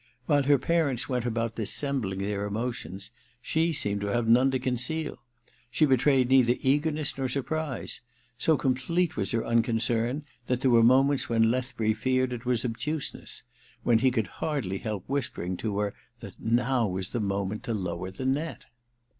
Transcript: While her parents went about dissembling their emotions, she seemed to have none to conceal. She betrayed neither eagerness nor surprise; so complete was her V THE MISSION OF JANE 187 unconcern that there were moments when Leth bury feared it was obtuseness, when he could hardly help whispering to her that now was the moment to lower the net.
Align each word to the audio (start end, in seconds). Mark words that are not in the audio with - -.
While 0.25 0.41
her 0.41 0.57
parents 0.57 1.07
went 1.07 1.27
about 1.27 1.53
dissembling 1.57 2.17
their 2.17 2.47
emotions, 2.47 3.11
she 3.39 3.71
seemed 3.71 4.01
to 4.01 4.07
have 4.07 4.27
none 4.27 4.49
to 4.49 4.57
conceal. 4.57 5.19
She 5.69 5.85
betrayed 5.85 6.27
neither 6.29 6.55
eagerness 6.59 7.15
nor 7.19 7.29
surprise; 7.29 8.01
so 8.35 8.57
complete 8.57 9.15
was 9.15 9.29
her 9.29 9.41
V 9.41 9.43
THE 9.47 9.55
MISSION 9.57 9.59
OF 9.59 9.65
JANE 9.79 10.23
187 10.25 10.25
unconcern 10.25 10.47
that 10.47 10.61
there 10.61 10.71
were 10.71 10.83
moments 10.83 11.29
when 11.29 11.51
Leth 11.51 11.77
bury 11.77 11.93
feared 11.93 12.33
it 12.33 12.47
was 12.47 12.65
obtuseness, 12.65 13.43
when 13.83 13.99
he 13.99 14.09
could 14.09 14.25
hardly 14.41 14.79
help 14.79 15.03
whispering 15.07 15.55
to 15.57 15.77
her 15.77 15.93
that 16.21 16.33
now 16.39 16.87
was 16.87 17.09
the 17.09 17.19
moment 17.19 17.61
to 17.65 17.75
lower 17.75 18.09
the 18.09 18.25
net. 18.25 18.65